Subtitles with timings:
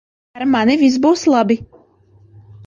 [0.39, 1.59] Ar mani viss būs labi.